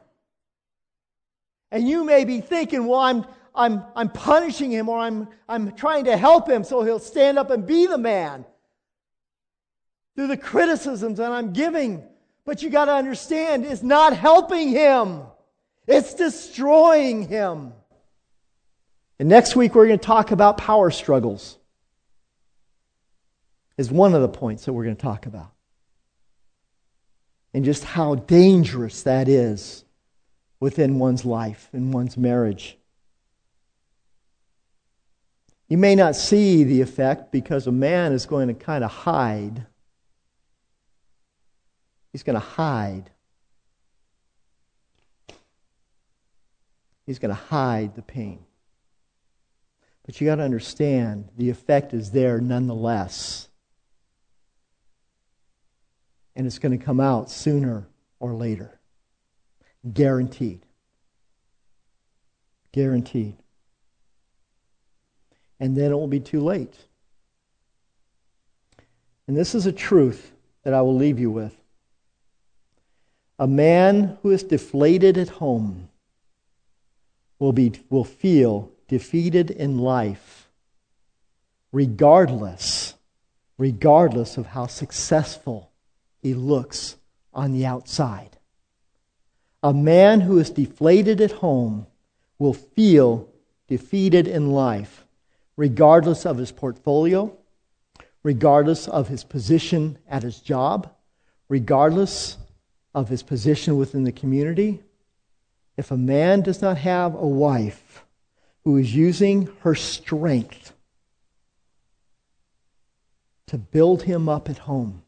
[1.70, 6.04] And you may be thinking, well, I'm, I'm, I'm punishing him or I'm, I'm trying
[6.04, 8.44] to help him so he'll stand up and be the man
[10.14, 12.02] through the criticisms that I'm giving.
[12.44, 15.22] But you got to understand, it's not helping him,
[15.86, 17.72] it's destroying him.
[19.18, 21.58] And next week, we're going to talk about power struggles,
[23.78, 25.52] is one of the points that we're going to talk about.
[27.54, 29.84] And just how dangerous that is
[30.60, 32.78] within one's life, and one's marriage.
[35.68, 39.66] You may not see the effect because a man is going to kind of hide.
[42.12, 43.10] He's going to hide.
[47.04, 48.45] He's going to hide the pain.
[50.06, 53.48] But you got to understand the effect is there nonetheless.
[56.34, 57.88] And it's going to come out sooner
[58.20, 58.78] or later.
[59.92, 60.64] Guaranteed.
[62.72, 63.36] Guaranteed
[65.60, 66.74] and then it will be too late.
[69.26, 70.32] And this is a truth
[70.62, 71.56] that I will leave you with.
[73.38, 75.88] A man who is deflated at home
[77.38, 80.48] will, be, will feel defeated in life,
[81.72, 82.94] regardless,
[83.58, 85.70] regardless of how successful
[86.22, 86.96] he looks
[87.32, 88.38] on the outside.
[89.62, 91.86] A man who is deflated at home
[92.38, 93.28] will feel
[93.66, 95.04] defeated in life
[95.56, 97.34] regardless of his portfolio,
[98.22, 100.92] regardless of his position at his job,
[101.48, 102.36] regardless
[102.94, 104.82] of his position within the community.
[105.76, 108.04] If a man does not have a wife
[108.66, 110.74] who is using her strength
[113.46, 115.02] to build him up at home,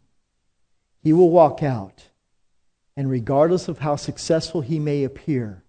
[1.03, 2.05] he will walk out,
[2.97, 5.63] and regardless of how successful he may appear,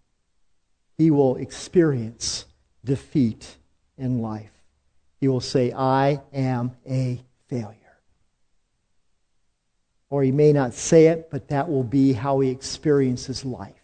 [0.98, 2.46] he will experience
[2.86, 3.58] defeat
[3.98, 4.60] in life
[5.20, 7.76] he will say, I am a failure.
[10.10, 13.79] Or he may not say it, but that will be how he experiences life.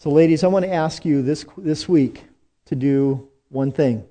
[0.00, 2.24] So, ladies, I want to ask you this, this week
[2.64, 4.06] to do one thing.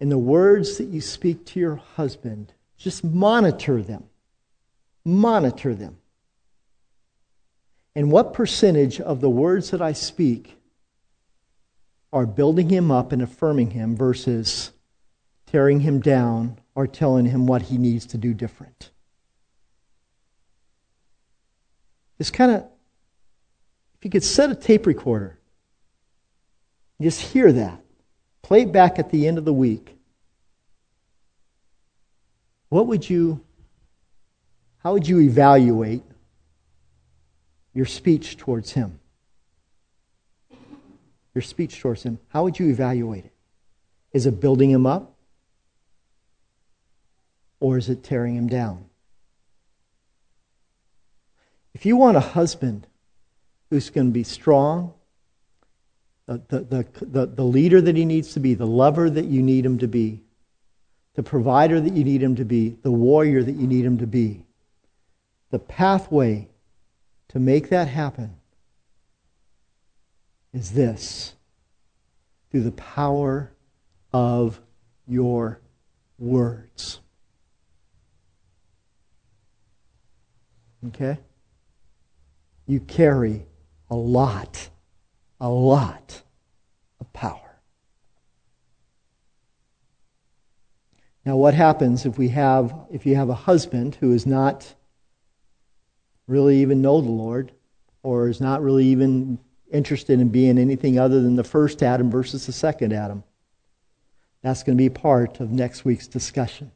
[0.00, 4.04] In the words that you speak to your husband, just monitor them.
[5.02, 5.96] Monitor them.
[7.94, 10.58] And what percentage of the words that I speak
[12.12, 14.72] are building him up and affirming him versus
[15.46, 18.90] tearing him down or telling him what he needs to do different.
[22.18, 22.69] Just kind of,
[24.00, 25.38] if you could set a tape recorder,
[27.00, 27.80] just hear that,
[28.42, 29.96] play it back at the end of the week.
[32.70, 33.44] What would you,
[34.78, 36.02] how would you evaluate
[37.74, 39.00] your speech towards him?
[41.34, 43.32] your speech towards him, how would you evaluate it?
[44.12, 45.14] Is it building him up?
[47.60, 48.86] Or is it tearing him down?
[51.74, 52.86] If you want a husband
[53.70, 54.92] who's going to be strong,
[56.26, 59.64] the, the, the, the, leader that he needs to be, the lover that you need
[59.64, 60.22] him to be,
[61.14, 64.06] the provider that you need him to be, the warrior that you need him to
[64.06, 64.44] be,
[65.50, 66.48] the pathway
[67.28, 68.36] to make that happen
[70.52, 71.34] is this
[72.50, 73.52] through the power
[74.12, 74.60] of
[75.06, 75.60] your
[76.18, 77.00] words.
[80.88, 81.18] Okay?
[82.66, 83.46] You carry
[83.90, 84.70] a lot,
[85.40, 86.22] a lot
[87.00, 87.60] of power.
[91.26, 94.74] Now, what happens if we have if you have a husband who is not
[96.26, 97.52] really even know the Lord,
[98.02, 99.38] or is not really even
[99.70, 103.24] interested in being anything other than the first Adam versus the second Adam?
[104.42, 106.70] That's going to be part of next week's discussion.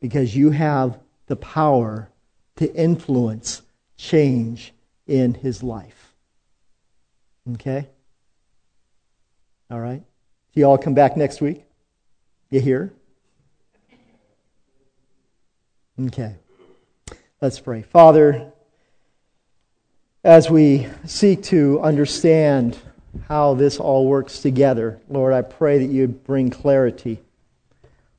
[0.00, 2.10] Because you have the power
[2.56, 3.62] to influence
[3.96, 4.74] change
[5.12, 6.14] in his life.
[7.52, 7.86] Okay?
[9.70, 10.00] All right?
[10.00, 11.64] So you all come back next week?
[12.48, 12.94] You hear?
[16.00, 16.34] Okay.
[17.42, 17.82] Let's pray.
[17.82, 18.52] Father,
[20.24, 22.78] as we seek to understand
[23.28, 27.20] how this all works together, Lord, I pray that you'd bring clarity.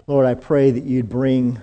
[0.06, 1.60] Lord, I pray that you'd bring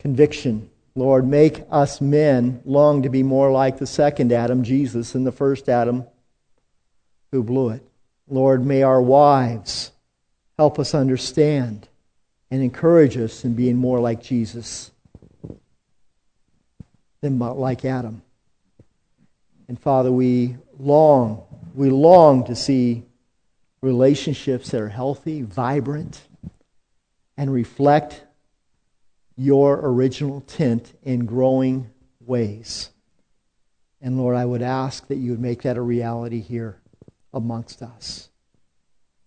[0.00, 0.70] conviction.
[0.96, 5.32] Lord, make us men long to be more like the second Adam, Jesus, than the
[5.32, 6.04] first Adam
[7.32, 7.82] who blew it.
[8.28, 9.90] Lord, may our wives
[10.56, 11.88] help us understand
[12.50, 14.92] and encourage us in being more like Jesus
[17.20, 18.22] than like Adam.
[19.66, 21.42] And Father, we long,
[21.74, 23.02] we long to see
[23.80, 26.20] relationships that are healthy, vibrant,
[27.36, 28.22] and reflect
[29.36, 32.90] your original tint in growing ways.
[34.00, 36.80] And Lord, I would ask that you would make that a reality here
[37.32, 38.28] amongst us.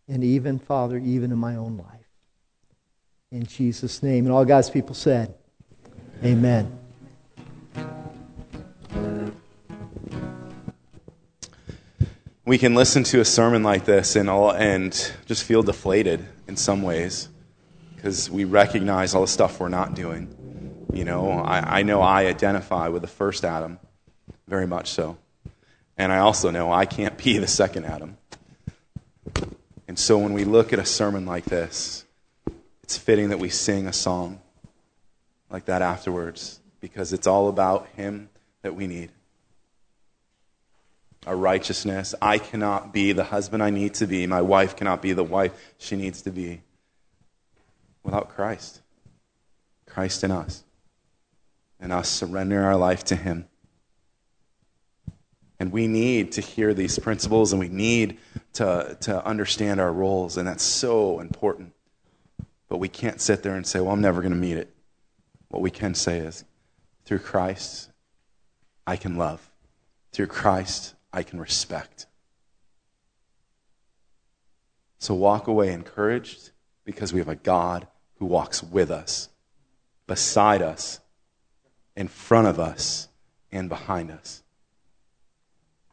[0.07, 2.07] And even, Father, even in my own life.
[3.31, 4.25] In Jesus' name.
[4.25, 5.33] And all God's people said,
[6.23, 6.77] Amen.
[12.45, 14.93] We can listen to a sermon like this and, all, and
[15.25, 17.27] just feel deflated in some ways
[17.97, 20.85] because we recognize all the stuff we're not doing.
[20.93, 23.79] You know, I, I know I identify with the first Adam,
[24.47, 25.17] very much so.
[25.97, 28.17] And I also know I can't be the second Adam.
[29.87, 32.05] And so when we look at a sermon like this,
[32.83, 34.41] it's fitting that we sing a song
[35.49, 38.29] like that afterwards because it's all about Him
[38.61, 39.09] that we need.
[41.25, 42.13] Our righteousness.
[42.21, 44.27] I cannot be the husband I need to be.
[44.27, 46.61] My wife cannot be the wife she needs to be
[48.07, 48.81] without Christ.
[49.85, 50.63] Christ in us.
[51.77, 53.49] And us surrender our life to Him.
[55.59, 58.17] And we need to hear these principles and we need
[58.53, 61.73] to, to understand our roles, and that's so important.
[62.69, 64.73] But we can't sit there and say, well, I'm never going to meet it.
[65.49, 66.45] What we can say is,
[67.03, 67.89] through Christ,
[68.85, 69.49] I can love.
[70.13, 72.05] Through Christ, I can respect.
[74.99, 76.51] So walk away encouraged
[76.85, 77.87] because we have a God
[78.19, 79.29] who walks with us,
[80.07, 80.99] beside us,
[81.95, 83.07] in front of us,
[83.51, 84.43] and behind us.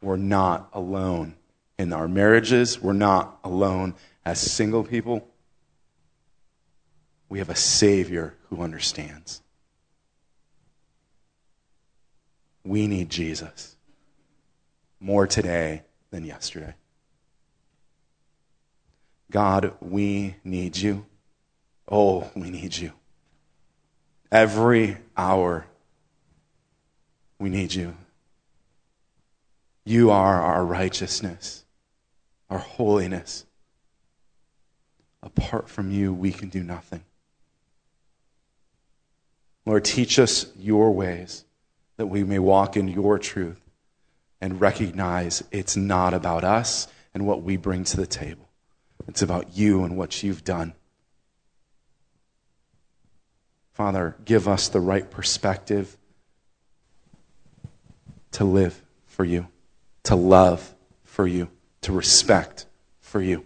[0.01, 1.37] We're not alone
[1.79, 2.81] in our marriages.
[2.81, 3.95] We're not alone
[4.25, 5.27] as single people.
[7.29, 9.41] We have a Savior who understands.
[12.64, 13.77] We need Jesus
[15.01, 16.75] more today than yesterday.
[19.31, 21.07] God, we need you.
[21.89, 22.93] Oh, we need you.
[24.32, 25.66] Every hour,
[27.39, 27.95] we need you.
[29.85, 31.64] You are our righteousness,
[32.49, 33.45] our holiness.
[35.22, 37.05] Apart from you, we can do nothing.
[39.66, 41.45] Lord, teach us your ways
[41.97, 43.61] that we may walk in your truth
[44.41, 48.49] and recognize it's not about us and what we bring to the table.
[49.07, 50.74] It's about you and what you've done.
[53.75, 55.97] Father, give us the right perspective
[58.33, 59.47] to live for you
[60.05, 61.51] to love for you,
[61.81, 62.66] to respect
[63.01, 63.45] for you.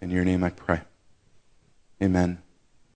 [0.00, 0.82] In your name I pray.
[2.00, 2.43] Amen.